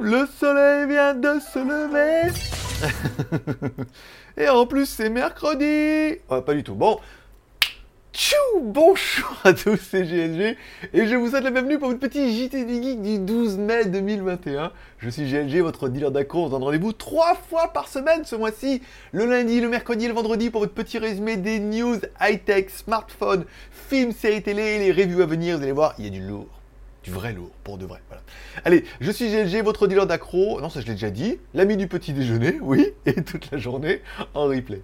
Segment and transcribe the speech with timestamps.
[0.00, 2.32] le soleil vient de se lever.
[4.36, 6.18] Et en plus, c'est mercredi.
[6.30, 6.74] Ouais, pas du tout.
[6.74, 6.98] Bon.
[8.12, 10.56] Tchou Bonjour à tous, c'est GLG
[10.92, 13.84] et je vous souhaite la bienvenue pour votre petit JT du Geek du 12 mai
[13.84, 14.72] 2021.
[14.98, 16.42] Je suis GLG, votre dealer d'accro.
[16.42, 18.82] On se donne rendez-vous trois fois par semaine ce mois-ci,
[19.12, 23.44] le lundi, le mercredi et le vendredi pour votre petit résumé des news high-tech, smartphones,
[23.70, 25.56] films, séries télé et les reviews à venir.
[25.56, 26.59] Vous allez voir, il y a du lourd.
[27.02, 28.00] Du vrai lourd, pour de vrai.
[28.64, 30.60] Allez, je suis GLG, votre dealer d'accro.
[30.60, 31.38] Non, ça je l'ai déjà dit.
[31.54, 34.02] L'ami du petit déjeuner, oui, et toute la journée
[34.34, 34.82] en replay.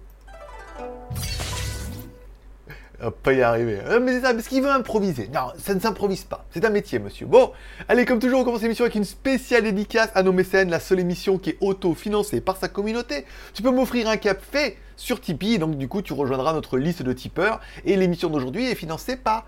[3.21, 3.79] Pas y arriver.
[3.85, 5.29] Euh, mais c'est ça, parce qu'il veut improviser.
[5.31, 6.45] Non, ça ne s'improvise pas.
[6.49, 7.27] C'est un métier, monsieur.
[7.27, 7.51] Bon,
[7.87, 10.99] allez, comme toujours, on commence l'émission avec une spéciale dédicace à nos mécènes, la seule
[10.99, 13.25] émission qui est auto-financée par sa communauté.
[13.53, 17.13] Tu peux m'offrir un café sur Tipeee, donc du coup, tu rejoindras notre liste de
[17.13, 17.59] tipeurs.
[17.85, 19.45] Et l'émission d'aujourd'hui est financée par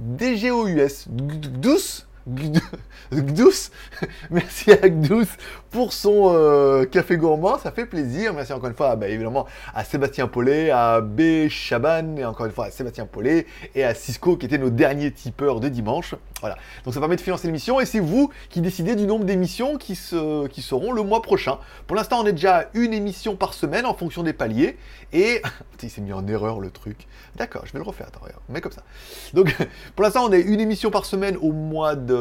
[0.00, 1.06] DGOUS.
[1.08, 2.07] Douce
[3.12, 3.70] Gdous,
[4.30, 5.26] merci à Gdous
[5.70, 8.34] pour son euh, café gourmand, ça fait plaisir.
[8.34, 11.48] Merci encore une fois, bah, évidemment, à Sébastien Paulet, à B.
[11.48, 15.10] Chaban, et encore une fois à Sébastien Paulet et à Cisco qui étaient nos derniers
[15.10, 16.14] tipeurs de dimanche.
[16.40, 16.56] Voilà.
[16.84, 19.94] Donc ça permet de financer l'émission et c'est vous qui décidez du nombre d'émissions qui,
[19.94, 21.58] se, qui seront le mois prochain.
[21.86, 24.76] Pour l'instant, on est déjà à une émission par semaine en fonction des paliers.
[25.12, 25.42] Et
[25.82, 27.06] il s'est mis en erreur le truc.
[27.36, 28.08] D'accord, je vais le refaire.
[28.08, 28.82] Attends, regarde, mais comme ça.
[29.32, 29.54] Donc
[29.96, 32.17] pour l'instant, on est une émission par semaine au mois de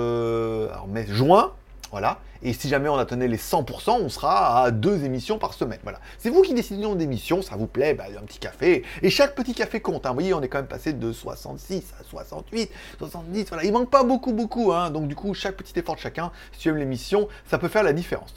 [0.72, 1.54] alors, mai, juin.
[1.92, 2.20] Voilà.
[2.44, 5.80] Et si jamais on atteignait les 100%, on sera à deux émissions par semaine.
[5.84, 6.00] Voilà.
[6.18, 8.84] C'est vous qui décidez du nombre d'émissions, ça vous plaît, bah, un petit café.
[9.02, 10.06] Et chaque petit café compte.
[10.06, 10.10] Hein.
[10.10, 13.46] Vous voyez, on est quand même passé de 66 à 68, 70.
[13.50, 13.64] Voilà.
[13.64, 14.72] Il manque pas beaucoup, beaucoup.
[14.74, 14.92] Hein.
[14.92, 17.84] Donc du coup, chaque petit effort de chacun, si tu aimes l'émission, ça peut faire
[17.84, 18.34] la différence.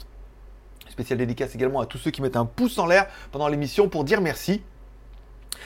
[0.89, 4.03] Spécial dédicace également à tous ceux qui mettent un pouce en l'air pendant l'émission pour
[4.03, 4.61] dire merci.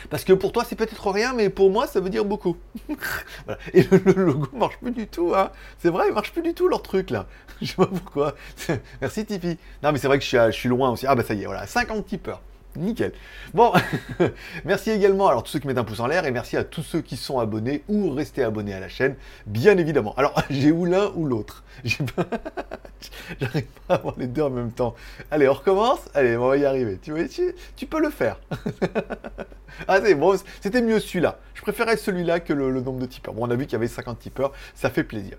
[0.09, 2.57] Parce que pour toi, c'est peut-être rien, mais pour moi, ça veut dire beaucoup.
[3.73, 5.51] Et le, le, logo marche plus du tout, hein.
[5.79, 7.27] C'est vrai, il marche plus du tout leur truc là.
[7.61, 8.35] Je sais pas pourquoi.
[9.01, 9.57] Merci Tipeee.
[9.83, 11.05] Non, mais c'est vrai que je suis, je suis, loin aussi.
[11.07, 12.41] Ah bah ça y est, voilà, 50 tipeurs.
[12.75, 13.11] Nickel.
[13.53, 13.71] Bon,
[14.65, 16.83] merci également à tous ceux qui mettent un pouce en l'air et merci à tous
[16.83, 20.13] ceux qui sont abonnés ou restés abonnés à la chaîne, bien évidemment.
[20.17, 21.63] Alors, j'ai ou l'un ou l'autre?
[23.39, 24.95] J'arrive pas à avoir les deux en même temps.
[25.31, 25.99] Allez, on recommence?
[26.13, 26.99] Allez, on va y arriver.
[27.01, 27.21] Tu, vois,
[27.75, 28.39] tu, peux le faire.
[29.87, 31.39] ah, c'est bon, c'était mieux celui-là.
[31.53, 33.33] Je préférais celui-là que le, le, nombre de tipeurs.
[33.33, 35.37] Bon, on a vu qu'il y avait 50 tipeurs, ça fait plaisir.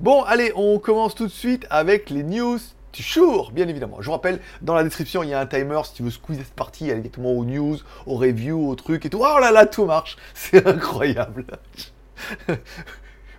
[0.00, 2.58] Bon, allez, on commence tout de suite avec les news
[2.96, 3.98] Toujours, bien évidemment.
[4.00, 5.80] Je vous rappelle, dans la description, il y a un timer.
[5.84, 7.76] Si tu veux squeeze cette partie, aller directement aux news,
[8.06, 9.20] aux reviews, aux trucs et tout.
[9.20, 10.16] Oh là là, tout marche.
[10.34, 11.44] C'est incroyable.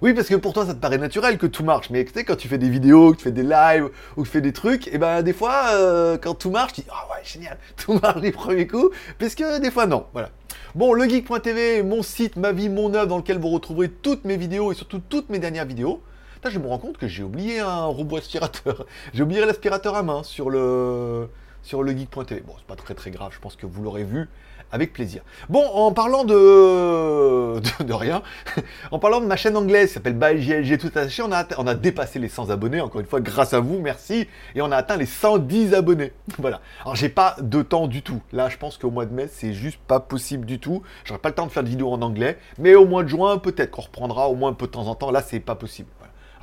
[0.01, 1.89] oui, parce que pour toi, ça te paraît naturel que tout marche.
[1.89, 4.27] Mais tu sais, quand tu fais des vidéos, que tu fais des lives ou que
[4.27, 7.07] tu fais des trucs, et ben des fois, euh, quand tout marche, tu dis Ah
[7.09, 8.91] ouais, génial, tout marche du premier coup.
[9.17, 10.05] Parce que des fois, non.
[10.13, 10.29] Voilà.
[10.75, 14.71] Bon, legeek.tv, mon site, ma vie, mon œuvre, dans lequel vous retrouverez toutes mes vidéos
[14.71, 16.03] et surtout toutes mes dernières vidéos.
[16.43, 18.85] Là, je me rends compte que j'ai oublié un robot aspirateur.
[19.13, 21.29] j'ai oublié l'aspirateur à main sur le
[21.63, 22.41] sur le geek.tv.
[22.41, 24.29] Bon, c'est pas très très grave, je pense que vous l'aurez vu
[24.71, 25.21] avec plaisir.
[25.49, 26.33] Bon, en parlant de,
[27.79, 28.21] de, de rien,
[28.91, 31.73] en parlant de ma chaîne anglaise qui s'appelle ByGLG tout attaché, on a, on a
[31.73, 34.97] dépassé les 100 abonnés, encore une fois, grâce à vous, merci, et on a atteint
[34.97, 36.11] les 110 abonnés.
[36.37, 36.61] Voilà.
[36.81, 38.21] Alors, j'ai pas de temps du tout.
[38.33, 40.83] Là, je pense qu'au mois de mai, c'est juste pas possible du tout.
[41.05, 43.37] J'aurai pas le temps de faire de vidéos en anglais, mais au mois de juin,
[43.37, 45.11] peut-être qu'on reprendra au moins un peu de temps en temps.
[45.11, 45.89] Là, c'est pas possible.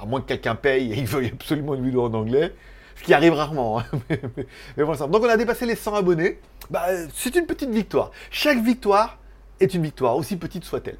[0.04, 2.52] À moins que quelqu'un paye et il veuille absolument une vidéo en anglais
[2.96, 3.80] ce qui arrive rarement.
[3.80, 3.84] Hein.
[4.10, 4.44] mais, mais,
[4.76, 4.84] mais.
[4.84, 6.40] Donc on a dépassé les 100 abonnés.
[6.70, 8.10] Bah, c'est une petite victoire.
[8.30, 9.18] Chaque victoire
[9.60, 10.98] est une victoire, aussi petite soit-elle.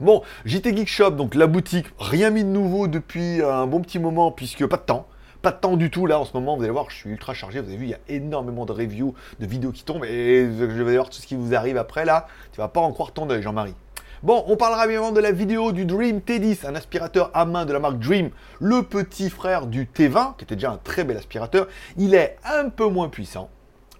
[0.00, 3.98] Bon, JT Geek Shop, donc la boutique, rien mis de nouveau depuis un bon petit
[3.98, 5.06] moment, puisque pas de temps.
[5.42, 7.34] Pas de temps du tout là en ce moment, vous allez voir, je suis ultra
[7.34, 10.48] chargé, vous avez vu, il y a énormément de reviews, de vidéos qui tombent, et
[10.56, 13.12] je vais voir tout ce qui vous arrive après là, tu vas pas en croire
[13.12, 13.74] ton œil, Jean-Marie.
[14.22, 17.72] Bon, on parlera évidemment de la vidéo du Dream T10, un aspirateur à main de
[17.72, 21.66] la marque Dream, le petit frère du T20, qui était déjà un très bel aspirateur.
[21.96, 23.50] Il est un peu moins puissant,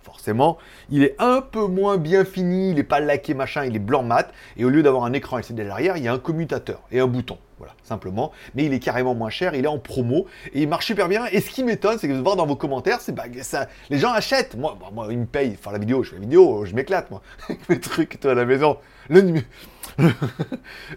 [0.05, 0.59] forcément.
[0.91, 4.05] Il est un peu moins bien fini, il n'est pas laqué machin, il est blanc
[4.05, 4.31] mat.
[4.57, 7.01] Et au lieu d'avoir un écran LCD à l'arrière, il y a un commutateur et
[7.01, 7.39] un bouton.
[7.63, 8.33] Voilà, simplement.
[8.57, 11.27] Mais il est carrément moins cher, il est en promo et il marche super bien.
[11.31, 13.99] Et ce qui m'étonne, c'est que de voir dans vos commentaires, c'est bah, ça, les
[13.99, 14.57] gens achètent.
[14.57, 17.09] Moi, bah, moi, ils me payent faire la vidéo, je fais la vidéo, je m'éclate,
[17.13, 17.23] moi.
[17.69, 18.79] Mes trucs, toi, à la maison.
[19.09, 19.21] Le,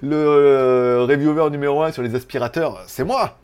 [0.01, 3.37] le, euh, reviewer numéro 1 sur les aspirateurs, c'est moi.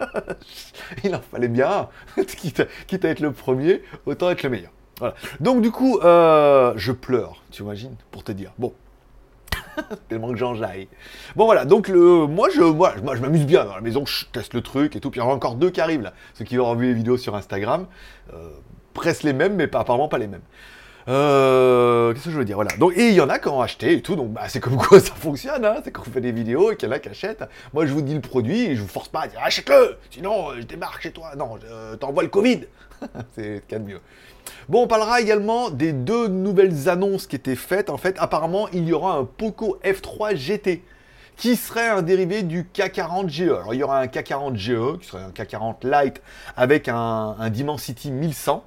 [1.04, 1.88] il en fallait bien.
[2.26, 4.72] quitte, à, quitte à être le premier, autant être le meilleur.
[4.98, 5.14] Voilà.
[5.38, 8.50] Donc du coup, euh, je pleure, tu imagines, pour te dire.
[8.58, 8.72] Bon.
[10.08, 10.88] Tellement que j'en jaille.
[11.36, 14.60] Bon voilà, donc le, moi je, moi, m'amuse bien dans la maison, je teste le
[14.60, 15.10] truc et tout.
[15.10, 16.12] Puis il y en a encore deux qui arrivent là.
[16.34, 17.86] Ceux qui auront vu les vidéos sur Instagram,
[18.32, 18.50] euh,
[18.94, 20.42] presque les mêmes, mais apparemment pas les mêmes.
[21.08, 22.76] Euh, Qu'est-ce que je veux dire Voilà.
[22.76, 24.14] Donc, et il y en a qui ont acheté et tout.
[24.14, 25.64] Donc, bah, c'est comme quoi ça fonctionne.
[25.64, 27.44] Hein, c'est qu'on fait des vidéos et qu'il y en a qui achètent.
[27.72, 30.50] Moi, je vous dis le produit et je vous force pas à dire achète-le Sinon,
[30.50, 31.34] euh, je débarque chez toi.
[31.36, 32.60] Non, euh, t'envoies le Covid.
[33.34, 34.00] c'est ce de mieux.
[34.68, 37.90] Bon, on parlera également des deux nouvelles annonces qui étaient faites.
[37.90, 40.82] En fait, apparemment, il y aura un Poco F3 GT
[41.36, 43.42] qui serait un dérivé du K40 GE.
[43.42, 46.20] Alors, il y aura un K40 GE, qui serait un K40 Lite,
[46.56, 48.64] avec un, un Dimensity 1100.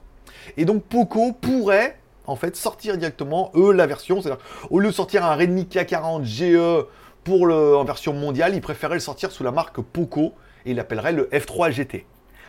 [0.55, 1.97] Et donc, Poco pourrait,
[2.31, 4.21] en fait, sortir directement, eux, la version.
[4.21, 6.87] C'est-à-dire, au lieu de sortir un Redmi K40 GE
[7.23, 10.33] pour le, en version mondiale, ils préféraient le sortir sous la marque Poco,
[10.65, 12.05] et il l'appellerait le F3 GT.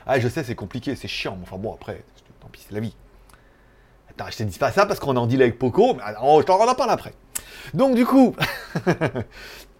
[0.06, 2.04] Ah, je sais, c'est compliqué, c'est chiant, mais enfin bon, après,
[2.40, 2.94] tant pis, c'est la vie.
[4.10, 6.36] Attends, je te dis pas ça parce qu'on est en deal avec Poco, mais on,
[6.36, 7.14] on en parle après.
[7.74, 8.34] Donc, du coup,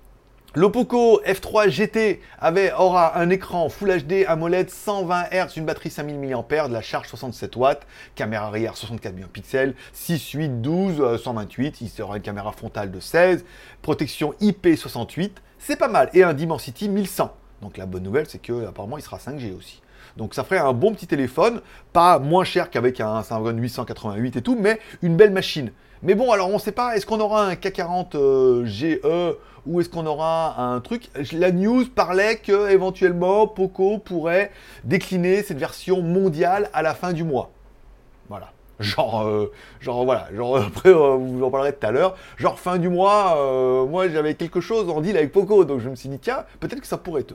[0.55, 5.89] Le Poco F3 GT avait, aura un écran Full HD AMOLED 120 Hz, une batterie
[5.89, 10.61] 5000 mAh, de la charge 67 watts, caméra arrière 64 millions de pixels, 6, 8,
[10.61, 13.47] 12, 128, il sera une caméra frontale de 16,
[13.81, 17.35] protection IP68, c'est pas mal, et un Dimensity 1100.
[17.63, 19.81] Donc la bonne nouvelle, c'est que apparemment il sera 5G aussi.
[20.19, 21.63] Donc ça ferait un bon petit téléphone,
[21.95, 25.73] pas moins cher qu'avec un Snapdragon 888 et tout, mais une belle machine.
[26.03, 29.01] Mais bon, alors on ne sait pas, est-ce qu'on aura un K40 euh, GE
[29.67, 31.09] ou est-ce qu'on aura un truc?
[31.33, 34.51] La news parlait que éventuellement Poco pourrait
[34.83, 37.53] décliner cette version mondiale à la fin du mois.
[38.81, 42.17] Genre, euh, genre voilà, genre après euh, vous en parlerez tout à l'heure.
[42.37, 43.37] Genre fin du mois,
[43.89, 46.81] moi j'avais quelque chose en deal avec Poco, donc je me suis dit tiens, peut-être
[46.81, 47.35] que ça pourrait être.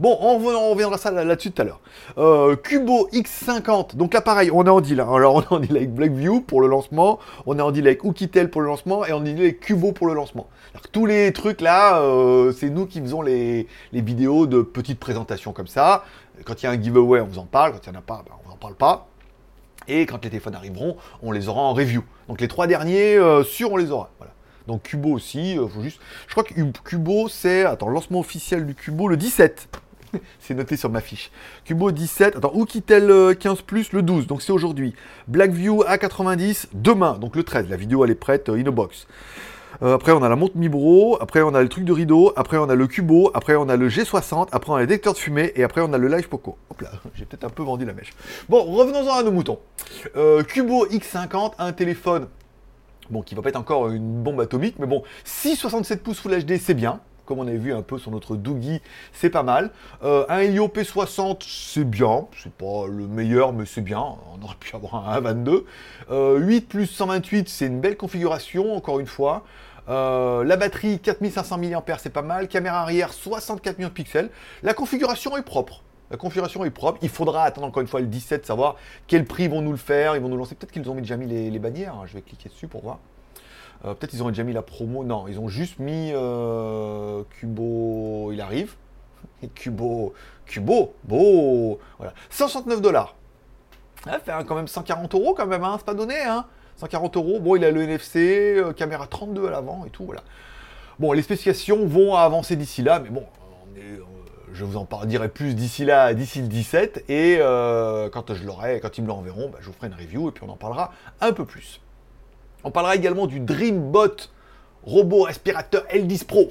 [0.00, 0.38] Bon, on,
[0.70, 1.80] reviendra ça là-dessus tout à l'heure.
[2.18, 5.00] Euh, Cubo X50, donc là pareil, on est en deal.
[5.00, 5.08] Hein.
[5.14, 8.04] Alors on est en deal avec Blackview pour le lancement, on est en deal avec
[8.04, 10.48] Oukitel pour le lancement, et on est en deal avec Cubo pour le lancement.
[10.74, 15.52] Alors, tous les trucs là, euh, c'est nous qui faisons les, vidéos de petites présentations
[15.52, 16.04] comme ça.
[16.44, 18.02] Quand il y a un giveaway, on vous en parle, quand il n'y en a
[18.02, 19.08] pas, ben, on n'en parle pas.
[19.88, 22.02] Et quand les téléphones arriveront, on les aura en review.
[22.28, 24.10] Donc les trois derniers, euh, sûr, on les aura.
[24.66, 26.00] Donc Cubo aussi, euh, faut juste.
[26.26, 27.64] Je crois que Cubo, c'est.
[27.64, 29.68] Attends, lancement officiel du Cubo le 17.
[30.40, 31.30] c'est noté sur ma fiche.
[31.64, 32.36] Cubo 17.
[32.36, 34.26] Attends, Oukitel 15 euh, Plus le 12.
[34.26, 34.94] Donc c'est aujourd'hui.
[35.28, 37.18] Blackview A90 demain.
[37.18, 37.68] Donc le 13.
[37.68, 38.58] La vidéo elle est prête, euh,
[39.80, 39.94] Innobox.
[39.94, 41.18] après, on a la montre Mibro.
[41.20, 42.32] Après, on a le truc de rideau.
[42.36, 43.30] Après, on a le Cubo.
[43.34, 44.48] Après, on a le G60.
[44.52, 45.52] Après, on a le détecteur de fumée.
[45.56, 46.56] Et après, on a le Live Poco.
[46.70, 48.12] Hop là, j'ai peut-être un peu vendu la mèche.
[48.48, 49.58] Bon, revenons-en à nos moutons.
[50.48, 52.28] Cubo X50, un téléphone
[53.12, 56.44] bon, qui va pas être encore une bombe atomique, mais bon, si 67 pouces Full
[56.44, 57.00] HD, c'est bien.
[57.24, 58.80] Comme on avait vu un peu sur notre Doogie,
[59.12, 59.70] c'est pas mal.
[60.02, 62.26] Euh, un Helio P60, c'est bien.
[62.42, 64.00] C'est pas le meilleur, mais c'est bien.
[64.00, 65.64] On aurait pu avoir un 22.
[66.10, 69.44] 8 plus 128, c'est une belle configuration, encore une fois.
[69.88, 72.48] Euh, la batterie 4500 mAh, c'est pas mal.
[72.48, 74.30] Caméra arrière 64 millions de pixels.
[74.62, 75.82] La configuration est propre.
[76.10, 76.98] La configuration est propre.
[77.02, 78.76] Il faudra attendre encore une fois le 17, savoir
[79.06, 80.14] quel prix vont nous le faire.
[80.14, 80.54] Ils vont nous lancer.
[80.54, 81.94] Peut-être qu'ils ont déjà mis les, bannières.
[81.94, 82.04] Hein.
[82.06, 82.98] Je vais cliquer dessus pour voir.
[83.84, 85.04] Euh, peut-être qu'ils ont déjà mis la promo.
[85.04, 88.30] Non, ils ont juste mis euh, Cubo.
[88.32, 88.74] Il arrive.
[89.54, 90.14] Cubo.
[90.46, 90.94] Cubo.
[91.04, 91.80] Beau.
[91.98, 92.14] Voilà.
[92.30, 93.16] 169 dollars.
[94.04, 95.64] Ça fait quand même 140 euros quand même.
[95.64, 95.76] Hein.
[95.78, 96.20] C'est pas donné.
[96.20, 96.46] Hein.
[96.76, 97.40] 140 euros.
[97.40, 98.56] Bon, il a le NFC.
[98.56, 100.04] Euh, caméra 32 à l'avant et tout.
[100.04, 100.22] Voilà.
[100.98, 103.00] Bon, les spécifications vont avancer d'ici là.
[103.00, 103.24] Mais bon,
[104.52, 107.38] je vous en dirai plus d'ici là, d'ici le 17, et
[108.12, 110.44] quand je l'aurai, quand ils me l'enverront, bah, je vous ferai une review et puis
[110.46, 110.92] on en parlera
[111.22, 111.80] un peu plus.
[112.64, 114.28] On parlera également du Dreambot
[114.84, 116.48] robot aspirateur L10 Pro.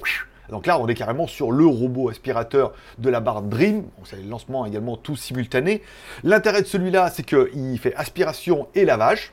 [0.48, 3.84] Donc là, on est carrément sur le robot aspirateur de la barre Dream.
[4.04, 5.82] c'est le lancement également tout simultané.
[6.24, 9.32] L'intérêt de celui-là, c'est qu'il fait aspiration et lavage.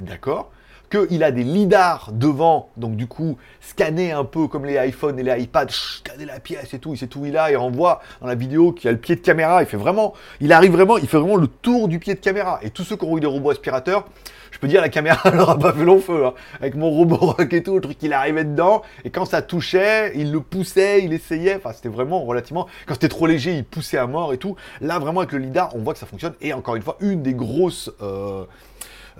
[0.00, 0.50] D'accord
[0.90, 5.22] qu'il a des lidars devant, donc du coup, scanner un peu comme les iPhones et
[5.22, 8.00] les iPads, scanner la pièce et tout, il sait tout il a, et on voit
[8.20, 10.98] dans la vidéo qu'il a le pied de caméra, il fait vraiment, il arrive vraiment,
[10.98, 12.58] il fait vraiment le tour du pied de caméra.
[12.62, 14.06] Et tous ceux qui ont eu des robots aspirateurs,
[14.50, 16.34] je peux dire, la caméra leur a pas fait long feu, hein.
[16.60, 20.32] avec mon robot et tout, le truc, il arrivait dedans, et quand ça touchait, il
[20.32, 24.08] le poussait, il essayait, enfin, c'était vraiment relativement, quand c'était trop léger, il poussait à
[24.08, 24.56] mort et tout.
[24.80, 27.22] Là, vraiment, avec le lidar, on voit que ça fonctionne, et encore une fois, une
[27.22, 28.44] des grosses, euh,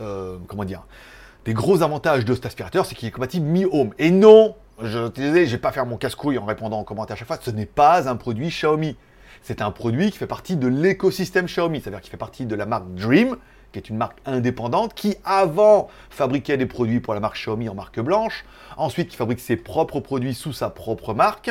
[0.00, 0.82] euh, comment dire,
[1.50, 3.90] des gros avantages de cet aspirateur, c'est qu'il est compatible Mi Home.
[3.98, 7.18] Et non, je disais, je vais pas faire mon casse-couille en répondant aux commentaires à
[7.18, 8.96] chaque fois, ce n'est pas un produit Xiaomi.
[9.42, 12.66] C'est un produit qui fait partie de l'écosystème Xiaomi, c'est-à-dire qui fait partie de la
[12.66, 13.36] marque Dream,
[13.72, 17.74] qui est une marque indépendante, qui avant fabriquait des produits pour la marque Xiaomi en
[17.74, 18.44] marque blanche,
[18.76, 21.50] ensuite qui fabrique ses propres produits sous sa propre marque,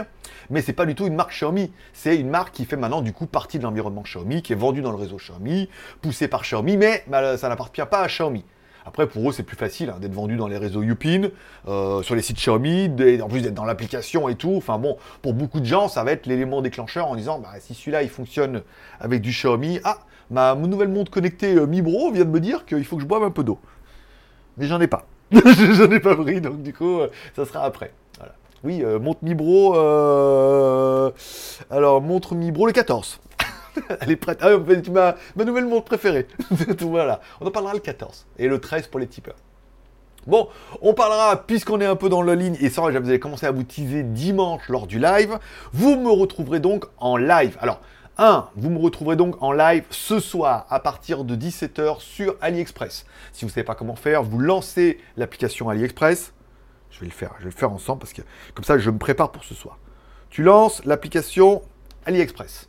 [0.50, 3.12] mais c'est pas du tout une marque Xiaomi, c'est une marque qui fait maintenant du
[3.12, 5.68] coup partie de l'environnement Xiaomi, qui est vendue dans le réseau Xiaomi,
[6.02, 8.46] poussée par Xiaomi, mais bah, ça n'appartient pas à Xiaomi.
[8.86, 11.30] Après, pour eux, c'est plus facile hein, d'être vendu dans les réseaux Yupin,
[11.68, 12.90] euh, sur les sites Xiaomi,
[13.22, 14.54] en plus d'être dans l'application et tout.
[14.56, 17.74] Enfin bon, pour beaucoup de gens, ça va être l'élément déclencheur en disant, bah, si
[17.74, 18.64] celui-là, il fonctionne
[19.00, 22.66] avec du Xiaomi, ah, ma nouvelle montre connectée euh, Mi Bro vient de me dire
[22.66, 23.60] qu'il faut que je boive un peu d'eau.
[24.58, 25.06] mais j'en ai pas.
[25.32, 27.94] j'en ai pas pris, donc du coup, euh, ça sera après.
[28.18, 28.34] Voilà.
[28.64, 29.76] Oui, euh, montre Mibro.
[31.70, 33.20] Alors, montre Mibro le 14.
[34.02, 34.40] Elle est prête.
[34.42, 34.50] Ah,
[35.36, 36.28] ma, nouvelle montre préférée.
[36.82, 37.22] voilà.
[37.42, 38.28] On en parlera le 14.
[38.38, 39.36] Et le 13 pour les tipeurs.
[40.28, 40.50] Bon,
[40.82, 43.52] on parlera, puisqu'on est un peu dans la ligne, et ça, vous allez commencer à
[43.52, 45.40] vous teaser dimanche lors du live,
[45.72, 47.58] vous me retrouverez donc en live.
[47.62, 47.80] Alors,
[48.20, 48.50] 1.
[48.58, 53.06] Vous me retrouverez donc en live ce soir à partir de 17h sur AliExpress.
[53.32, 56.34] Si vous ne savez pas comment faire, vous lancez l'application AliExpress.
[56.92, 58.22] Je vais le faire, je vais le faire ensemble parce que
[58.54, 59.78] comme ça je me prépare pour ce soir.
[60.30, 61.62] Tu lances l'application
[62.06, 62.69] AliExpress.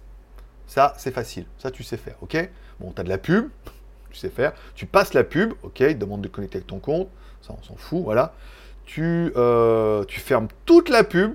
[0.71, 1.47] Ça, c'est facile.
[1.59, 2.49] Ça, tu sais faire, ok?
[2.79, 3.49] Bon, tu as de la pub,
[4.11, 4.53] tu sais faire.
[4.77, 5.81] Tu passes la pub, ok?
[5.81, 7.09] Il demande de connecter avec ton compte.
[7.43, 8.35] Ça, on s'en fout, voilà.
[8.85, 11.35] Tu, euh, fermes toute la pub.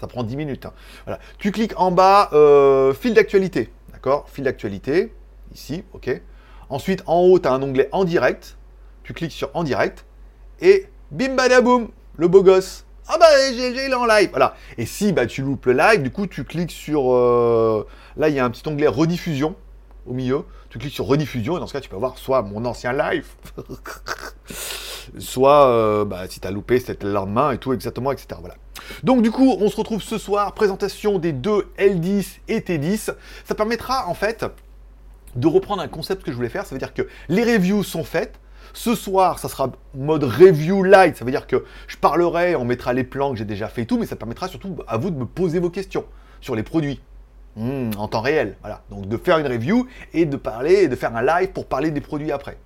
[0.00, 0.64] Ça prend 10 minutes.
[1.06, 1.18] Hein.
[1.36, 3.70] Tu cliques en bas, euh, fil d'actualité.
[3.92, 4.26] D'accord?
[4.30, 5.12] Fil d'actualité.
[5.54, 6.18] Ici, ok?
[6.70, 8.56] Ensuite, en haut, tu as un onglet en direct.
[9.02, 10.06] Tu cliques sur en direct.
[10.62, 12.86] Et bim badaboum, le beau gosse.
[13.08, 14.56] Ah bah j'ai il est live, voilà.
[14.78, 17.86] Et si bah tu loupes le live, du coup tu cliques sur euh,
[18.16, 19.56] là il y a un petit onglet rediffusion
[20.06, 20.44] au milieu.
[20.70, 23.26] Tu cliques sur rediffusion et dans ce cas tu peux voir soit mon ancien live,
[25.18, 28.28] soit euh, bah, si tu as loupé c'était le lendemain et tout exactement etc.
[28.40, 28.56] Voilà.
[29.02, 33.14] Donc du coup on se retrouve ce soir présentation des deux L10 et T10.
[33.44, 34.44] Ça permettra en fait
[35.36, 36.66] de reprendre un concept que je voulais faire.
[36.66, 38.40] Ça veut dire que les reviews sont faites.
[38.72, 41.16] Ce soir, ça sera mode review light.
[41.16, 43.86] Ça veut dire que je parlerai, on mettra les plans que j'ai déjà fait et
[43.86, 46.04] tout, mais ça permettra surtout à vous de me poser vos questions
[46.40, 47.00] sur les produits.
[47.56, 48.82] Hmm, en temps réel, voilà.
[48.90, 52.02] Donc de faire une review et de parler, de faire un live pour parler des
[52.02, 52.58] produits après.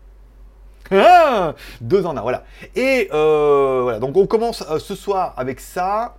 [1.80, 2.42] Deux en un, voilà.
[2.74, 6.16] Et euh, voilà, donc on commence euh, ce soir avec ça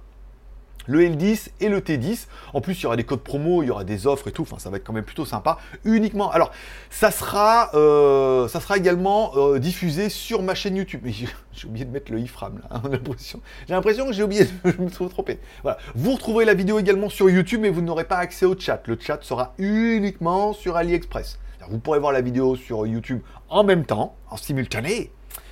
[0.87, 2.27] le L10 et le T10.
[2.53, 4.43] En plus, il y aura des codes promo, il y aura des offres et tout.
[4.43, 5.57] Enfin, ça va être quand même plutôt sympa.
[5.85, 6.31] Uniquement.
[6.31, 6.51] Alors,
[6.89, 11.05] ça sera, euh, également euh, diffusé sur ma chaîne YouTube.
[11.53, 12.61] J'ai oublié de mettre le ifram.
[12.69, 12.81] Hein,
[13.67, 14.47] j'ai l'impression que j'ai oublié.
[14.63, 15.39] je me suis trompé.
[15.63, 15.77] Voilà.
[15.95, 18.81] Vous retrouverez la vidéo également sur YouTube, mais vous n'aurez pas accès au chat.
[18.85, 21.39] Le chat sera uniquement sur AliExpress.
[21.69, 25.11] Vous pourrez voir la vidéo sur YouTube en même temps, en simultané,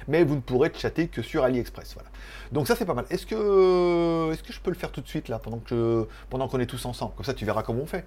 [0.09, 1.93] mais vous ne pourrez chatter que sur AliExpress.
[1.93, 2.09] Voilà.
[2.51, 3.05] Donc ça c'est pas mal.
[3.09, 6.47] Est-ce que, est que je peux le faire tout de suite là, pendant que pendant
[6.47, 7.13] qu'on est tous ensemble?
[7.15, 8.05] Comme ça tu verras comment on fait.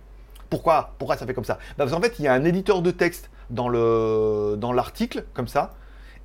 [0.51, 1.55] Pourquoi Pourquoi ça fait comme ça?
[1.55, 5.25] Bah, Parce qu'en fait il y a un éditeur de texte dans le dans l'article
[5.33, 5.75] comme ça,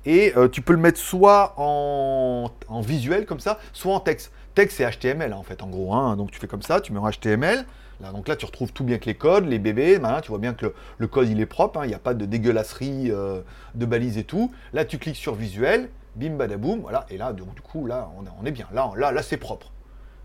[0.04, 2.50] et euh, tu peux le mettre soit en,
[2.82, 4.32] visuel comme ça, soit en texte.
[4.54, 5.94] Texte c'est HTML en fait en gros.
[5.94, 6.16] Hein.
[6.16, 7.64] Donc tu fais comme ça, tu mets en HTML.
[8.00, 10.54] Là, donc là, tu retrouves tout bien que les codes, les bébés, tu vois bien
[10.54, 11.84] que le, code il est propre, hein.
[11.84, 13.40] il n'y a pas de dégueulasserie euh,
[13.74, 14.52] de balises et tout.
[14.72, 18.08] Là, tu cliques sur visuel, bim badaboum, voilà, et là, du coup, là,
[18.40, 18.68] on, est bien.
[18.72, 19.72] Là, là, là c'est propre.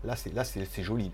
[0.04, 1.10] Là, c'est là, c'est joli.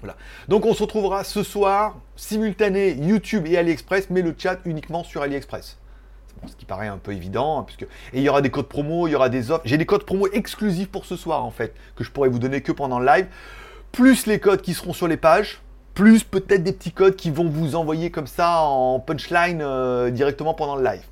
[0.00, 0.16] Voilà.
[0.48, 5.22] Donc, on se retrouvera ce soir, simultané YouTube et AliExpress, mais le chat uniquement sur
[5.22, 5.78] AliExpress.
[6.46, 9.06] ce qui paraît un peu évident, hein, puisque et il y aura des codes promo,
[9.08, 9.62] il y aura des offres.
[9.64, 12.60] J'ai des codes promo exclusifs pour ce soir, en fait, que je pourrais vous donner
[12.60, 13.28] que pendant le live,
[13.94, 15.60] plus les codes qui seront sur les pages,
[15.94, 20.52] plus peut-être des petits codes qui vont vous envoyer comme ça en punchline euh, directement
[20.52, 21.04] pendant le live.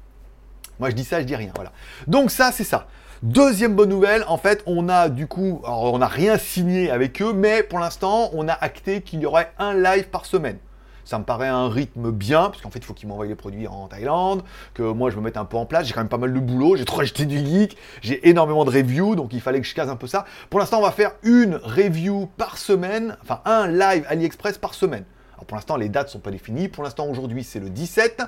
[0.80, 1.52] Moi, je dis ça, je dis rien.
[1.54, 1.70] Voilà.
[2.08, 2.88] Donc ça, c'est ça.
[3.22, 7.32] Deuxième bonne nouvelle, en fait, on a du coup, on n'a rien signé avec eux,
[7.32, 10.58] mais pour l'instant, on a acté qu'il y aurait un live par semaine.
[11.04, 13.66] Ça me paraît un rythme bien, parce qu'en fait, il faut qu'ils m'envoient les produits
[13.66, 14.42] en Thaïlande,
[14.74, 15.86] que moi, je me mette un peu en place.
[15.86, 18.70] J'ai quand même pas mal de boulot, j'ai trop acheté du geek, j'ai énormément de
[18.70, 20.24] reviews, donc il fallait que je case un peu ça.
[20.50, 25.04] Pour l'instant, on va faire une review par semaine, enfin un live AliExpress par semaine.
[25.34, 26.68] Alors pour l'instant, les dates sont pas définies.
[26.68, 28.22] Pour l'instant, aujourd'hui, c'est le 17,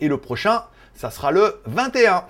[0.00, 0.62] et le prochain,
[0.94, 2.24] ça sera le 21.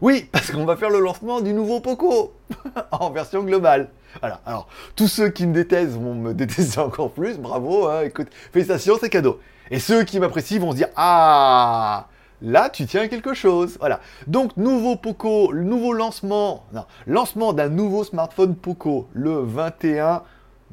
[0.00, 2.34] Oui, parce qu'on va faire le lancement du nouveau Poco
[2.90, 3.88] en version globale.
[4.20, 8.28] Voilà, alors tous ceux qui me détestent vont me détester encore plus, bravo, hein, écoute,
[8.52, 9.40] félicitations, c'est cadeau.
[9.70, 12.08] Et ceux qui m'apprécient vont se dire Ah
[12.42, 13.76] Là, tu tiens quelque chose.
[13.80, 14.00] Voilà.
[14.26, 20.22] Donc, nouveau Poco, nouveau lancement, non, lancement d'un nouveau smartphone Poco le 21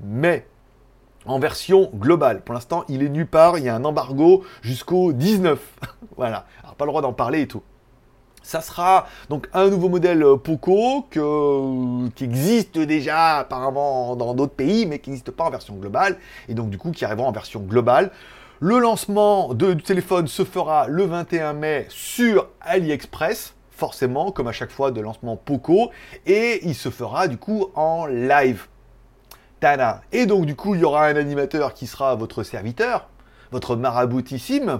[0.03, 0.45] mai
[1.25, 2.41] en version globale.
[2.41, 5.59] Pour l'instant, il est nulle part, il y a un embargo jusqu'au 19.
[6.17, 6.45] voilà.
[6.61, 7.63] Alors, pas le droit d'en parler et tout.
[8.43, 14.53] Ça sera donc un nouveau modèle euh, Poco que, qui existe déjà apparemment dans d'autres
[14.55, 16.17] pays, mais qui n'existe pas en version globale,
[16.49, 18.11] et donc du coup qui arrivera en version globale.
[18.59, 24.51] Le lancement de, du téléphone se fera le 21 mai sur AliExpress, forcément, comme à
[24.51, 25.91] chaque fois de lancement Poco,
[26.25, 28.67] et il se fera du coup en live.
[29.59, 30.01] Tana.
[30.11, 33.07] Et donc du coup, il y aura un animateur qui sera votre serviteur,
[33.51, 34.79] votre maraboutissime,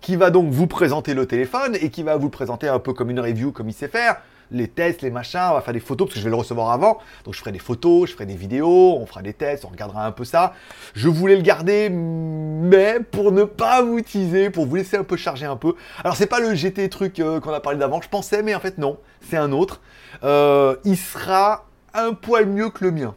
[0.00, 3.10] qui va donc vous présenter le téléphone et qui va vous présenter un peu comme
[3.10, 4.16] une review, comme il sait faire.
[4.50, 6.70] les tests, les machins, on va faire des photos, parce que je vais le recevoir
[6.70, 6.98] avant.
[7.24, 10.06] Donc je ferai des photos, je ferai des vidéos, on fera des tests, on regardera
[10.06, 10.54] un peu ça.
[10.94, 15.16] Je voulais le garder, mais pour ne pas vous teaser, pour vous laisser un peu
[15.16, 15.74] charger un peu.
[16.02, 18.60] Alors c'est pas le GT truc euh, qu'on a parlé d'avant, je pensais, mais en
[18.60, 19.80] fait non, c'est un autre.
[20.24, 23.14] Euh, il sera un poil mieux que le mien.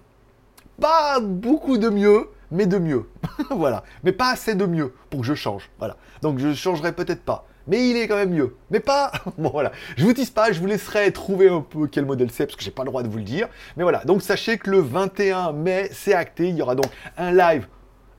[0.79, 3.09] Pas beaucoup de mieux, mais de mieux.
[3.49, 3.83] voilà.
[4.03, 5.69] Mais pas assez de mieux pour que je change.
[5.79, 5.97] Voilà.
[6.21, 7.47] Donc je changerai peut-être pas.
[7.67, 8.55] Mais il est quand même mieux.
[8.69, 9.11] Mais pas.
[9.37, 9.71] bon voilà.
[9.95, 12.63] Je vous dis pas, je vous laisserai trouver un peu quel modèle c'est, parce que
[12.63, 13.47] j'ai pas le droit de vous le dire.
[13.77, 14.03] Mais voilà.
[14.05, 16.49] Donc sachez que le 21 mai, c'est acté.
[16.49, 17.67] Il y aura donc un live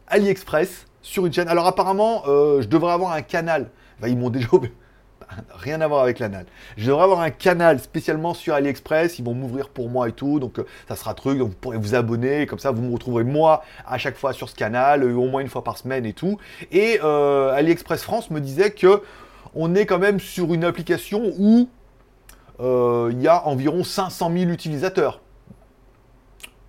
[0.08, 1.48] AliExpress sur une chaîne.
[1.48, 3.70] Alors apparemment, euh, je devrais avoir un canal.
[4.06, 4.48] ils m'ont déjà
[5.54, 6.46] rien à voir avec l'anal.
[6.76, 10.40] Je devrais avoir un canal spécialement sur AliExpress, ils vont m'ouvrir pour moi et tout,
[10.40, 13.24] donc euh, ça sera truc, donc vous pourrez vous abonner, comme ça vous me retrouverez
[13.24, 16.12] moi à chaque fois sur ce canal, euh, au moins une fois par semaine et
[16.12, 16.38] tout.
[16.70, 19.02] Et euh, AliExpress France me disait que
[19.54, 21.68] on est quand même sur une application où
[22.60, 25.20] il y a environ 500 000 utilisateurs.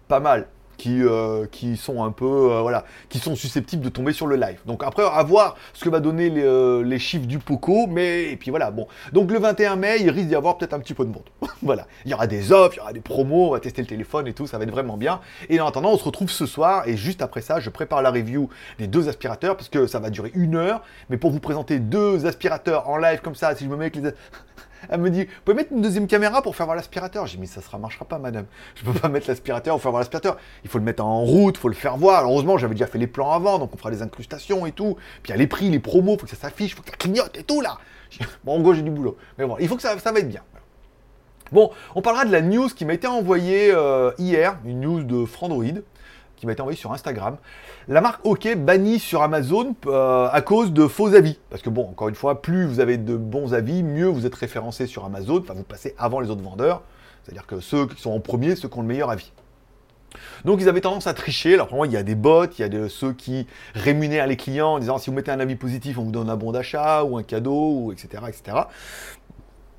[0.08, 4.14] Pas mal qui, euh, qui sont un peu, euh, voilà, qui sont susceptibles de tomber
[4.14, 4.60] sur le live.
[4.66, 8.38] Donc après, à voir ce que va donner les, euh, chiffres du Poco, mais, et
[8.38, 8.88] puis voilà, bon.
[9.12, 11.24] Donc le 21 mai, il risque d'y avoir peut-être un petit peu de monde.
[11.62, 11.88] voilà.
[12.06, 14.28] Il y aura des offres, il y aura des promos, on va tester le téléphone
[14.28, 15.20] et tout, ça va être vraiment bien.
[15.50, 18.12] Et en attendant, on se retrouve ce soir, et juste après ça, je prépare la
[18.12, 18.50] review
[18.80, 22.26] des deux aspirateurs, parce que ça va durer une heure, mais pour vous présenter deux
[22.26, 24.12] aspirateurs en live comme ça, si je me mets avec les...
[24.90, 27.26] Elle me dit, vous pouvez mettre une deuxième caméra pour faire voir l'aspirateur?
[27.28, 28.46] J'ai dit, mais ça ne marchera pas, madame.
[28.76, 30.38] Je ne peux pas mettre l'aspirateur pour faire voir l'aspirateur.
[30.64, 32.24] Il faut le mettre en route, il faut le faire voir.
[32.24, 34.96] heureusement, j'avais déjà fait les plans avant, donc on fera les incrustations et tout.
[35.22, 36.84] Puis il y a les prix, les promos, il faut que ça s'affiche, il faut
[36.84, 37.78] que ça clignote et tout, là.
[38.44, 39.18] Bon, en gros, j'ai du boulot.
[39.38, 40.42] Mais bon, il faut que ça, ça va être bien.
[41.52, 45.26] Bon, on parlera de la news qui m'a été envoyée euh, hier, une news de
[45.26, 45.82] Frandroid
[46.36, 47.38] qui m'a été envoyé sur Instagram.
[47.88, 51.40] La marque OK bannie sur Amazon euh, à cause de faux avis.
[51.50, 54.36] Parce que bon, encore une fois, plus vous avez de bons avis, mieux vous êtes
[54.36, 55.40] référencé sur Amazon.
[55.40, 56.82] Enfin, vous passez avant les autres vendeurs.
[57.24, 59.32] C'est-à-dire que ceux qui sont en premier, ceux qui ont le meilleur avis.
[60.46, 61.54] Donc ils avaient tendance à tricher.
[61.54, 64.74] Alors pour il y a des bots, il y a ceux qui rémunèrent les clients
[64.74, 67.18] en disant si vous mettez un avis positif, on vous donne un bon d'achat ou
[67.18, 68.58] un cadeau, ou etc., etc.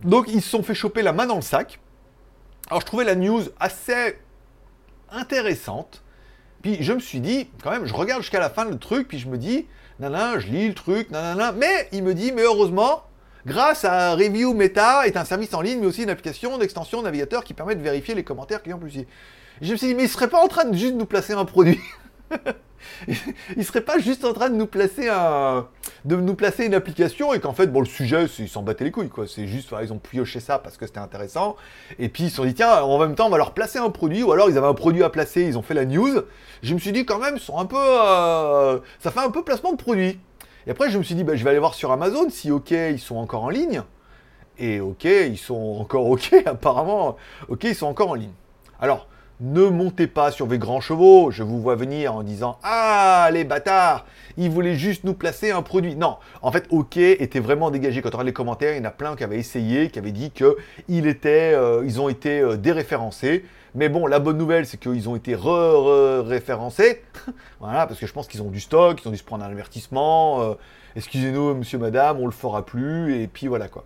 [0.03, 1.81] Donc ils se sont fait choper la main dans le sac.
[2.69, 4.19] Alors je trouvais la news assez
[5.11, 6.03] intéressante.
[6.64, 9.18] Puis je me suis dit, quand même, je regarde jusqu'à la fin le truc, puis
[9.18, 9.66] je me dis,
[10.00, 13.02] nanana, je lis le truc, nanana, mais il me dit, mais heureusement,
[13.44, 17.44] grâce à Review Meta est un service en ligne, mais aussi une application d'extension navigateur
[17.44, 19.05] qui permet de vérifier les commentaires clients plus.
[19.61, 21.44] Je me suis dit, mais il serait pas en train de juste nous placer un
[21.44, 21.83] produit?
[23.57, 25.66] il serait pas juste en train de nous placer un,
[26.05, 28.90] de nous placer une application et qu'en fait, bon, le sujet, ils s'en battaient les
[28.90, 29.27] couilles, quoi.
[29.27, 31.57] C'est juste, ils ont pioché ça parce que c'était intéressant.
[31.99, 33.90] Et puis, ils se sont dit, tiens, en même temps, on va leur placer un
[33.90, 36.23] produit, ou alors ils avaient un produit à placer, ils ont fait la news.
[36.62, 39.42] Je me suis dit, quand même, ils sont un peu, euh, ça fait un peu
[39.42, 40.18] placement de produit.
[40.66, 42.70] Et après, je me suis dit, bah, je vais aller voir sur Amazon si, ok,
[42.70, 43.83] ils sont encore en ligne.
[44.59, 47.16] Et ok, ils sont encore ok, apparemment.
[47.49, 48.33] Ok, ils sont encore en ligne.
[48.81, 49.09] Alors,
[49.40, 53.44] ne montez pas sur vos grands chevaux, je vous vois venir en disant Ah, les
[53.44, 55.97] bâtards, ils voulaient juste nous placer un produit.
[55.97, 58.01] Non, en fait, OK était vraiment dégagé.
[58.01, 60.12] Quand on regarde les commentaires, il y en a plein qui avaient essayé, qui avaient
[60.12, 63.44] dit qu'ils étaient, euh, ils ont été euh, déréférencés.
[63.75, 67.03] Mais bon, la bonne nouvelle, c'est qu'ils ont été re-référencés.
[67.61, 69.51] voilà, parce que je pense qu'ils ont du stock, ils ont dû se prendre un
[69.51, 70.42] avertissement.
[70.42, 70.55] Euh,
[70.94, 73.20] excusez-nous, monsieur, madame, on le fera plus.
[73.20, 73.85] Et puis voilà quoi.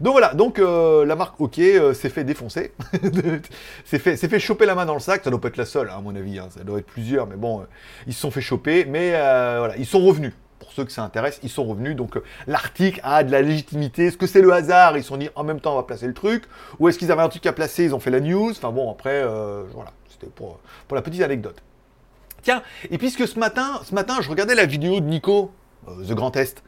[0.00, 2.72] Donc voilà, donc euh, la marque OK euh, s'est fait défoncer,
[3.84, 5.88] s'est fait, fait choper la main dans le sac, ça doit pas être la seule
[5.88, 6.48] hein, à mon avis, hein.
[6.50, 7.64] ça doit être plusieurs, mais bon, euh,
[8.06, 10.32] ils se sont fait choper, mais voilà, ils sont revenus.
[10.58, 11.96] Pour ceux que ça intéresse, ils sont revenus.
[11.96, 14.06] Donc l'article a de la légitimité.
[14.06, 14.96] Est-ce que c'est le hasard?
[14.96, 16.44] Ils se sont dit en même temps on va placer le truc.
[16.78, 17.84] Ou est-ce qu'ils avaient un truc à placer?
[17.84, 18.50] Ils ont fait la news.
[18.50, 19.22] Enfin bon, après,
[19.72, 21.62] voilà, c'était pour, pour la petite anecdote.
[22.42, 25.50] Tiens, et puisque ce matin, ce matin, je regardais la vidéo de Nico,
[25.86, 26.62] The Grand Est,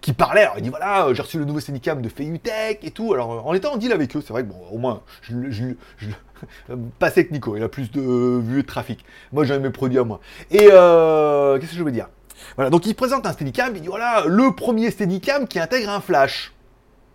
[0.00, 0.42] qui parlait.
[0.42, 3.14] Alors, il dit voilà, j'ai reçu le nouveau Steadicam de Feutech et tout.
[3.14, 6.06] Alors, en étant en deal avec eux, c'est vrai que bon, au moins, je, je,
[7.00, 9.04] avec Nico, il a plus de vues de trafic.
[9.32, 10.20] Moi, j'ai mes produits à moi.
[10.50, 12.08] Et euh, qu'est-ce que je veux dire?
[12.56, 16.00] Voilà, donc il présente un Steadicam, il dit voilà, le premier Steadicam qui intègre un
[16.00, 16.52] flash.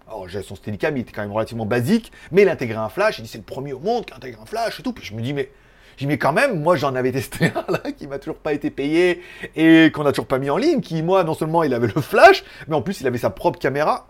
[0.08, 3.20] Alors, j'ai son Steadicam, il était quand même relativement basique, mais il intégrait un flash.
[3.20, 4.94] Il dit c'est le premier au monde qui intègre un flash et tout.
[4.94, 5.52] Puis je me dis mais
[6.00, 8.72] j'ai mais quand même, moi j'en avais testé un là qui m'a toujours pas été
[8.72, 9.22] payé
[9.58, 12.02] et qu'on a toujours pas mis en ligne, qui moi non seulement il avait le
[12.02, 14.08] flash, mais en plus il avait sa propre caméra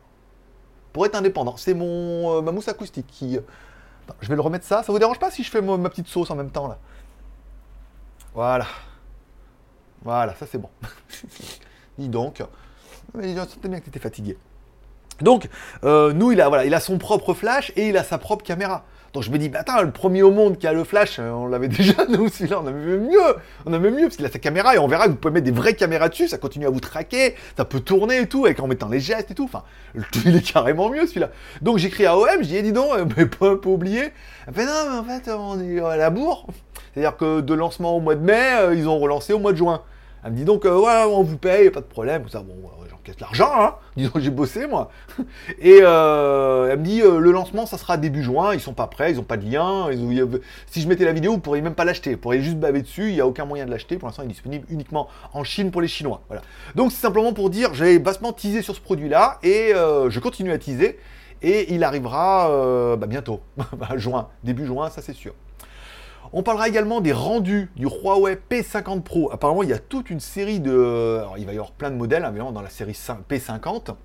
[0.93, 1.57] pour être indépendant.
[1.57, 3.39] C'est mon euh, ma mousse acoustique qui.
[4.21, 4.83] je vais le remettre ça.
[4.83, 6.77] Ça vous dérange pas si je fais ma, petite sauce en même temps là?
[8.35, 8.67] Voilà.
[10.03, 10.69] Voilà, ça c'est bon.
[11.97, 12.43] Dis donc.
[13.15, 14.37] Mais bien que tu étais fatigué.
[15.21, 15.49] Donc,
[15.83, 18.45] euh, nous, il a, voilà, il a son propre flash et il a sa propre
[18.45, 18.85] caméra.
[19.13, 21.31] Donc je me dis, bah attends, le premier au monde qui a le flash, euh,
[21.31, 23.19] on l'avait déjà, nous aussi, là, on avait mieux.
[23.65, 25.45] On avait mieux, parce qu'il a sa caméra, et on verra que vous pouvez mettre
[25.45, 28.59] des vraies caméras dessus, ça continue à vous traquer, ça peut tourner et tout, avec
[28.59, 29.45] en mettant les gestes et tout.
[29.45, 29.63] Enfin,
[30.25, 31.29] il est carrément mieux, celui-là.
[31.61, 34.09] Donc j'écris à OM, je dis, eh, dis donc, mais pas, pas oublier.
[34.47, 36.47] Elle fait, non, mais en fait, on est à la bourre.
[36.93, 39.57] C'est-à-dire que de lancement au mois de mai, euh, ils ont relancé au mois de
[39.57, 39.81] juin.
[40.23, 42.41] Elle me dit donc, euh, ouais, on vous paye, pas de problème, ça.
[42.41, 42.55] Bon,
[42.89, 43.75] j'encaisse l'argent, hein.
[43.97, 44.91] Disons j'ai bossé, moi.
[45.59, 49.11] Et euh, elle me dit, le lancement, ça sera début juin, ils sont pas prêts,
[49.11, 49.87] ils ont pas de lien.
[50.67, 52.11] si je mettais la vidéo, vous pourriez même pas l'acheter.
[52.11, 53.97] Vous pourriez juste baver dessus, il n'y a aucun moyen de l'acheter.
[53.97, 56.21] Pour l'instant, il est disponible uniquement en Chine pour les Chinois.
[56.27, 56.41] Voilà.
[56.75, 60.57] Donc, c'est simplement pour dire, j'ai bassement teasé sur ce produit-là, et je continue à
[60.57, 60.99] teaser.
[61.41, 65.33] Et il arrivera bah, bientôt, bah, juin, début juin, ça c'est sûr.
[66.31, 69.31] On parlera également des rendus du Huawei P50 Pro.
[69.31, 71.17] Apparemment, il y a toute une série de...
[71.19, 73.95] Alors, il va y avoir plein de modèles, hein, évidemment, dans la série P50.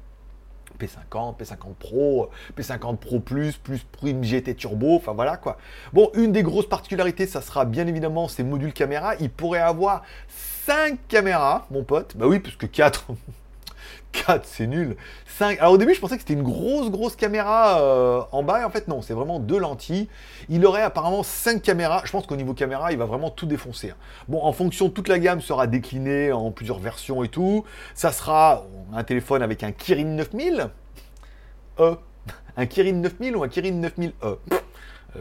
[0.78, 5.56] P50, P50 Pro, P50 Pro Plus, plus Prime GT Turbo, enfin voilà quoi.
[5.92, 9.14] Bon, une des grosses particularités, ça sera bien évidemment ces modules caméra.
[9.20, 10.02] Il pourrait avoir
[10.66, 12.16] 5 caméras, mon pote.
[12.16, 13.06] Bah oui, puisque 4,
[14.14, 14.96] 4, c'est nul.
[15.26, 15.58] 5.
[15.58, 18.60] Alors au début, je pensais que c'était une grosse, grosse caméra euh, en bas.
[18.60, 20.08] Et en fait, non, c'est vraiment deux lentilles.
[20.48, 22.02] Il aurait apparemment 5 caméras.
[22.04, 23.90] Je pense qu'au niveau caméra, il va vraiment tout défoncer.
[23.90, 23.96] Hein.
[24.28, 27.64] Bon, en fonction, toute la gamme sera déclinée en plusieurs versions et tout.
[27.94, 30.70] Ça sera un téléphone avec un Kirin 9000.
[31.80, 31.96] E.
[32.56, 34.36] Un Kirin 9000 ou un Kirin 9000E euh,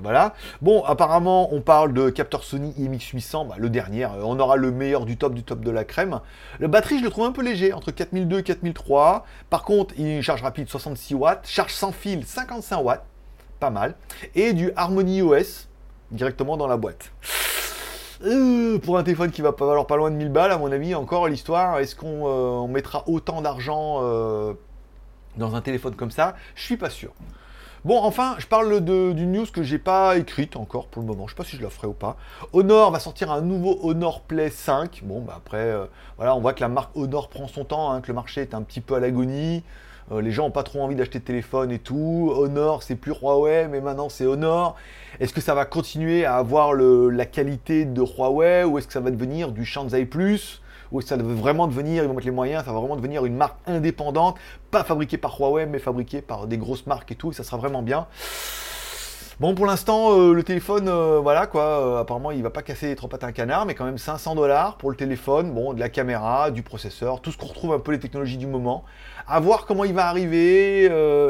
[0.02, 0.34] voilà.
[0.62, 4.06] Bon, apparemment, on parle de capteur Sony IMX800, bah, le dernier.
[4.06, 6.20] Euh, on aura le meilleur du top du top de la crème.
[6.60, 9.26] La batterie, je le trouve un peu léger, entre 4002 et 4003.
[9.50, 13.06] Par contre, il une charge rapide 66 watts, charge sans fil 55 watts,
[13.60, 13.96] pas mal.
[14.36, 15.68] Et du Harmony OS
[16.12, 17.12] directement dans la boîte.
[18.24, 20.72] Euh, pour un téléphone qui va pas valoir pas loin de 1000 balles, à mon
[20.72, 24.02] avis, encore l'histoire, est-ce qu'on mettra autant d'argent
[25.36, 26.36] dans un téléphone comme ça?
[26.56, 27.12] Je suis pas sûr.
[27.86, 31.28] Bon, enfin, je parle d'une news que j'ai pas écrite encore pour le moment.
[31.28, 32.16] Je sais pas si je la ferai ou pas.
[32.54, 35.02] Honor va sortir un nouveau Honor Play 5.
[35.04, 38.00] Bon, bah après, euh, voilà, on voit que la marque Honor prend son temps, hein,
[38.00, 39.64] que le marché est un petit peu à l'agonie.
[40.14, 42.34] Euh, les gens n'ont pas trop envie d'acheter de téléphone et tout.
[42.34, 44.78] Honor, c'est plus Huawei, mais maintenant c'est Honor.
[45.20, 49.02] Est-ce que ça va continuer à avoir la qualité de Huawei ou est-ce que ça
[49.02, 50.62] va devenir du Shanzai Plus?
[50.94, 53.36] Où ça veut vraiment devenir, ils vont mettre les moyens, ça va vraiment devenir une
[53.36, 54.38] marque indépendante,
[54.72, 57.58] pas fabriquée par Huawei, mais fabriquée par des grosses marques et tout, et ça sera
[57.58, 58.08] vraiment bien.
[59.40, 62.86] Bon, pour l'instant, euh, le téléphone, euh, voilà quoi, euh, apparemment il va pas casser
[62.86, 65.74] les trois pattes à un canard, mais quand même 500 dollars pour le téléphone, bon,
[65.74, 68.84] de la caméra, du processeur, tout ce qu'on retrouve un peu les technologies du moment.
[69.28, 70.88] À voir comment il va arriver,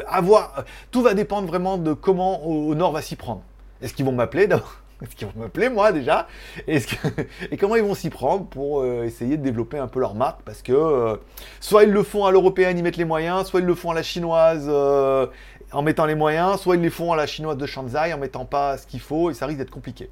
[0.08, 3.41] à voir, tout va dépendre vraiment de comment Honor va s'y prendre.
[3.82, 4.83] Est-ce qu'ils vont m'appeler d'abord?
[5.08, 6.28] est-ce qu'ils vont m'appeler moi déjà
[6.68, 10.42] Et comment ils vont s'y prendre pour euh, essayer de développer un peu leur marque?
[10.44, 11.18] Parce que euh,
[11.60, 13.94] soit ils le font à l'européenne, ils mettent les moyens, soit ils le font à
[13.94, 15.28] la chinoise euh,
[15.72, 18.46] en mettant les moyens, soit ils les font à la chinoise de Shanzai en mettant
[18.46, 20.10] pas ce qu'il faut, et ça risque d'être compliqué.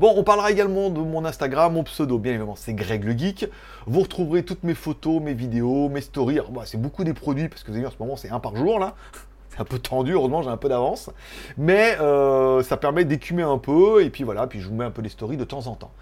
[0.00, 3.46] Bon, on parlera également de mon Instagram, mon pseudo, bien évidemment, c'est Greg le Geek.
[3.86, 6.40] Vous retrouverez toutes mes photos, mes vidéos, mes stories.
[6.50, 8.40] Bah, c'est beaucoup des produits, parce que vous avez vu, en ce moment, c'est un
[8.40, 8.96] par jour, là
[9.58, 11.10] un peu tendu, heureusement j'ai un peu d'avance.
[11.56, 14.90] Mais euh, ça permet d'écumer un peu, et puis voilà, puis je vous mets un
[14.90, 15.92] peu des stories de temps en temps.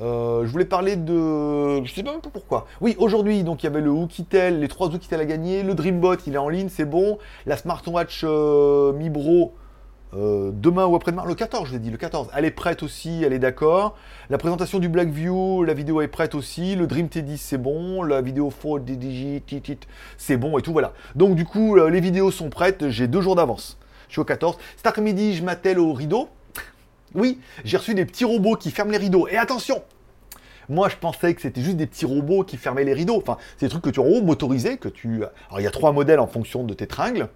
[0.00, 1.84] Euh, je voulais parler de...
[1.84, 2.66] Je sais pas un peu pourquoi.
[2.80, 6.14] Oui, aujourd'hui, donc il y avait le Oukitel, les trois Oukitel à gagner, le Dreambot,
[6.26, 7.18] il est en ligne, c'est bon.
[7.46, 9.54] La smartwatch euh, Mi Bro,
[10.14, 12.28] euh, demain ou après-demain, le 14, je l'ai dit, le 14.
[12.34, 13.96] Elle est prête aussi, elle est d'accord.
[14.30, 16.76] La présentation du Blackview, la vidéo est prête aussi.
[16.76, 18.02] Le Dream T10, c'est bon.
[18.02, 19.42] La vidéo 4 DDJ,
[20.16, 20.92] c'est bon et tout, voilà.
[21.14, 22.88] Donc, du coup, euh, les vidéos sont prêtes.
[22.88, 23.78] J'ai deux jours d'avance.
[24.08, 24.56] Je suis au 14.
[24.76, 26.28] Cet après-midi, je m'attelle au rideau.
[27.14, 29.28] Oui, j'ai reçu des petits robots qui ferment les rideaux.
[29.28, 29.82] Et attention,
[30.70, 33.16] moi, je pensais que c'était juste des petits robots qui fermaient les rideaux.
[33.16, 35.16] Enfin, c'est des trucs que tu en motorisés, que tu.
[35.48, 37.28] Alors, il y a trois modèles en fonction de tes tringles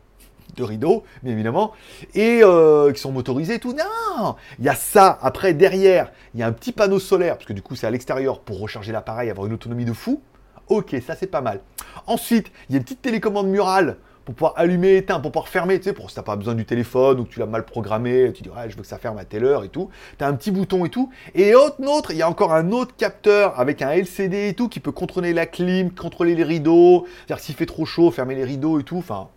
[0.57, 1.73] de rideaux, bien évidemment,
[2.15, 3.73] et euh, qui sont motorisés et tout.
[3.73, 5.19] Non Il y a ça.
[5.23, 7.91] Après, derrière, il y a un petit panneau solaire, parce que du coup, c'est à
[7.91, 10.21] l'extérieur pour recharger l'appareil, avoir une autonomie de fou.
[10.69, 11.61] Ok, ça c'est pas mal.
[12.07, 15.79] Ensuite, il y a une petite télécommande murale pour pouvoir allumer, éteindre, pour pouvoir fermer,
[15.79, 18.33] tu sais, pour si t'as pas besoin du téléphone ou que tu l'as mal programmé,
[18.33, 19.91] tu dis ouais, je veux que ça ferme à telle heure et tout.
[20.19, 21.11] Tu as un petit bouton et tout.
[21.35, 24.69] Et autre, autre, il y a encore un autre capteur avec un LCD et tout
[24.69, 28.45] qui peut contrôler la clim, contrôler les rideaux, c'est-à-dire s'il fait trop chaud, fermer les
[28.45, 28.99] rideaux et tout.
[28.99, 29.29] Enfin,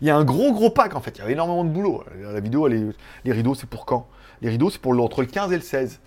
[0.00, 2.04] il y a un gros gros pack en fait, il y a énormément de boulot.
[2.20, 2.94] La vidéo, les
[3.26, 4.08] rideaux, c'est pour quand?
[4.40, 6.00] Les rideaux, c'est pour entre le 15 et le 16.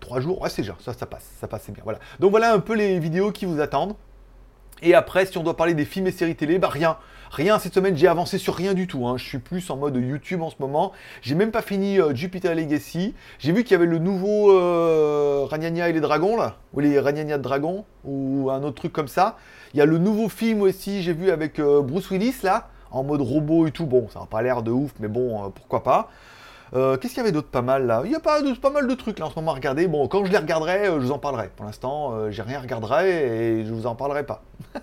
[0.00, 1.82] Trois jours, ouais, c'est déjà, ça, passe, ça passe, bien.
[1.84, 1.98] Voilà.
[2.20, 3.94] Donc voilà un peu les vidéos qui vous attendent.
[4.82, 6.96] Et après, si on doit parler des films et séries télé, bah rien.
[7.30, 9.06] Rien cette semaine, j'ai avancé sur rien du tout.
[9.06, 9.16] Hein.
[9.16, 10.90] Je suis plus en mode YouTube en ce moment.
[11.22, 13.14] J'ai même pas fini euh, Jupiter Legacy.
[13.38, 17.38] J'ai vu qu'il y avait le nouveau euh, et les dragons là, ou les Ragnagna
[17.38, 19.36] de dragons, ou un autre truc comme ça.
[19.72, 23.04] Il y a le nouveau film aussi, j'ai vu avec euh, Bruce Willis là, en
[23.04, 23.86] mode robot et tout.
[23.86, 26.10] Bon, ça n'a pas l'air de ouf, mais bon, euh, pourquoi pas.
[26.74, 28.02] Euh, Qu'est-ce qu'il y avait d'autre pas mal là?
[28.04, 29.88] Il y a pas, pas mal de trucs là en ce moment à regarder.
[29.88, 31.50] Bon, quand je les regarderai, euh, je vous en parlerai.
[31.56, 34.42] Pour l'instant, euh, j'ai rien regardé et je vous en parlerai pas.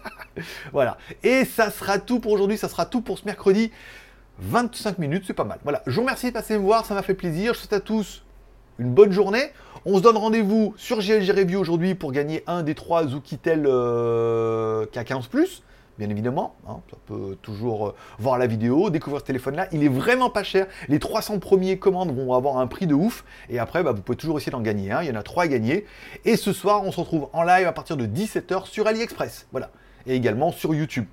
[0.74, 0.98] voilà.
[1.24, 3.72] Et ça sera tout pour aujourd'hui, ça sera tout pour ce mercredi.
[4.40, 5.60] 25 minutes, c'est pas mal.
[5.64, 7.54] Voilà, je vous remercie de passer me voir, ça m'a fait plaisir.
[7.54, 8.24] Je souhaite à tous
[8.80, 9.52] une bonne journée.
[9.86, 14.86] On se donne rendez-vous sur GLG Review aujourd'hui pour gagner un des trois Zukitel euh,
[14.88, 15.62] K15+,
[15.98, 16.56] bien évidemment.
[16.68, 16.78] hein.
[16.90, 19.68] ça peut toujours euh, voir la vidéo, découvrir ce téléphone-là.
[19.72, 20.68] Il est vraiment pas cher.
[20.88, 23.24] Les 300 premiers commandes vont avoir un prix de ouf.
[23.50, 25.02] Et après, bah, vous pouvez toujours essayer d'en gagner un.
[25.02, 25.86] Il y en a trois à gagner.
[26.26, 29.48] Et ce soir, on se retrouve en live à partir de 17h sur AliExpress.
[29.52, 29.72] Voilà.
[30.06, 31.06] Et également sur YouTube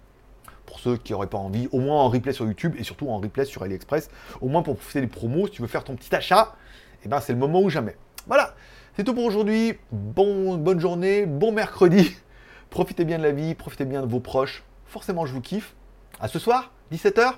[0.67, 3.19] pour ceux qui n'auraient pas envie, au moins en replay sur YouTube et surtout en
[3.19, 6.15] replay sur AliExpress, au moins pour profiter des promos, si tu veux faire ton petit
[6.15, 6.57] achat,
[7.05, 7.97] et ben c'est le moment ou jamais.
[8.27, 8.55] Voilà,
[8.97, 9.75] c'est tout pour aujourd'hui.
[9.93, 12.17] Bon, bonne journée, bon mercredi.
[12.71, 15.75] Profitez bien de la vie, profitez bien de vos proches forcément je vous kiffe.
[16.21, 17.35] À ce soir, 17h.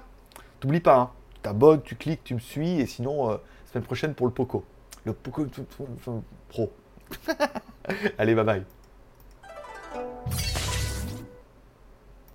[0.61, 1.11] T'oublies pas, hein,
[1.43, 3.41] t'abonnes, tu cliques, tu me suis, et sinon,
[3.73, 4.63] semaine prochaine pour le Poco.
[5.05, 5.47] Le Poco
[6.51, 6.71] Pro.
[8.19, 8.65] Allez, bye bye.